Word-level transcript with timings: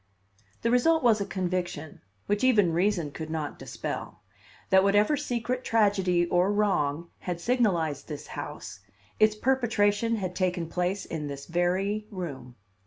The 0.63 0.71
result 0.71 1.03
was 1.03 1.21
a 1.21 1.27
conviction, 1.27 2.01
which 2.25 2.43
even 2.43 2.73
reason 2.73 3.11
could 3.11 3.29
not 3.29 3.59
dispel, 3.59 4.21
that 4.71 4.83
whatever 4.83 5.15
secret 5.15 5.63
tragedy 5.63 6.25
or 6.25 6.51
wrong 6.51 7.11
had 7.19 7.39
signalized 7.39 8.07
this 8.07 8.25
house, 8.25 8.79
its 9.19 9.35
perpetration 9.35 10.15
had 10.15 10.35
taken 10.35 10.67
place 10.69 11.05
in 11.05 11.27
this 11.27 11.45
very 11.45 12.07
room. 12.09 12.55